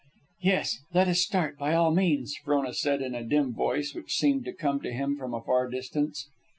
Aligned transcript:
"Yes; 0.41 0.79
let 0.95 1.07
us 1.09 1.21
start, 1.21 1.59
by 1.59 1.75
all 1.75 1.91
means," 1.93 2.35
Frona 2.35 2.73
said 2.73 3.03
in 3.03 3.13
a 3.13 3.23
dim 3.23 3.53
voice, 3.53 3.93
which 3.93 4.15
seemed 4.15 4.45
to 4.45 4.51
come 4.51 4.79
to 4.81 4.91
him 4.91 5.15
from 5.15 5.35
a 5.35 5.41
far 5.43 5.69
distance. 5.69 6.27